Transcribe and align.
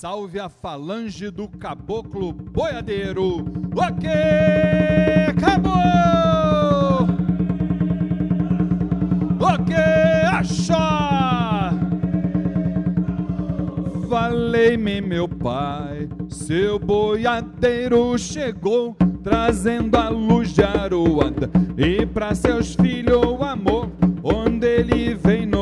Salve 0.00 0.38
a 0.38 0.48
falange 0.48 1.28
do 1.28 1.48
caboclo 1.48 2.32
boiadeiro. 2.32 3.44
Ok, 3.74 4.08
acabou! 5.28 5.72
Ok, 9.40 9.74
achar! 10.30 11.74
Falei-me, 14.08 15.00
meu 15.00 15.28
pai, 15.28 16.08
seu 16.28 16.78
boiadeiro 16.78 18.16
chegou, 18.16 18.96
trazendo 19.24 19.96
a 19.96 20.08
luz 20.10 20.54
de 20.54 20.62
Aruanda 20.62 21.50
e 21.76 22.06
para 22.06 22.36
seus 22.36 22.76
filhos 22.76 23.26
o 23.26 23.42
amor, 23.42 23.90
onde 24.22 24.64
ele 24.64 25.12
vem 25.16 25.44
no 25.44 25.57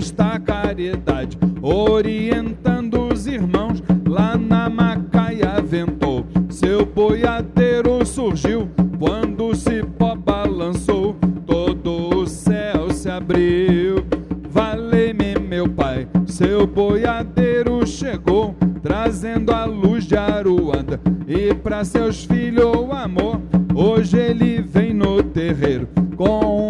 prestar 0.00 0.40
caridade, 0.40 1.36
orientando 1.60 3.08
os 3.12 3.26
irmãos 3.26 3.82
lá 4.08 4.34
na 4.34 4.70
Macaia 4.70 5.60
ventou. 5.60 6.24
Seu 6.48 6.86
boiadeiro 6.86 8.02
surgiu 8.06 8.66
quando 8.98 9.48
o 9.48 9.54
cipó 9.54 10.14
balançou, 10.14 11.14
todo 11.44 12.16
o 12.16 12.26
céu 12.26 12.90
se 12.90 13.10
abriu. 13.10 14.02
Valei-me, 14.48 15.38
meu 15.38 15.68
pai, 15.68 16.08
seu 16.24 16.66
boiadeiro 16.66 17.86
chegou, 17.86 18.56
trazendo 18.82 19.52
a 19.52 19.66
luz 19.66 20.06
de 20.06 20.16
Aruanda 20.16 20.98
e 21.28 21.52
para 21.52 21.84
seus 21.84 22.24
filhos 22.24 22.74
o 22.74 22.90
amor. 22.90 23.38
Hoje 23.74 24.16
ele 24.16 24.62
vem 24.62 24.94
no 24.94 25.22
terreiro 25.22 25.86
com 26.16 26.69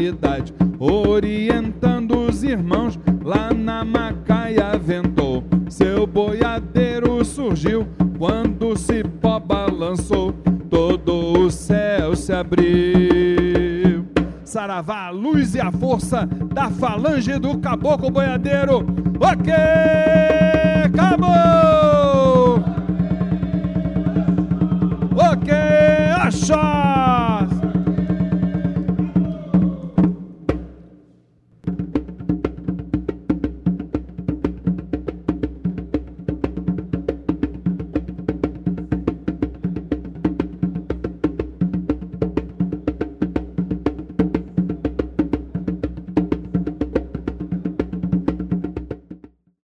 caridade, 0.00 0.54
orientando 0.78 2.20
os 2.20 2.42
irmãos 2.42 2.98
lá 3.22 3.52
na 3.52 3.84
Macaia 3.84 4.78
ventou. 4.78 5.44
Seu 5.68 6.06
boiadeiro 6.06 7.22
surgiu 7.22 7.86
quando 8.18 8.68
o 8.68 8.76
cipó 8.76 9.38
balançou, 9.38 10.32
todo 10.70 11.38
o 11.38 11.50
céu 11.50 12.16
se 12.16 12.32
abriu. 12.32 14.06
Saravá, 14.42 15.08
a 15.08 15.10
luz 15.10 15.54
e 15.54 15.60
a 15.60 15.70
força 15.70 16.26
da 16.52 16.70
falange 16.70 17.38
do 17.38 17.58
caboclo 17.58 18.10
boiadeiro. 18.10 18.78
Ok, 19.20 19.52
acabou! 20.86 22.64
Ok, 25.14 25.52
achou! 26.18 26.99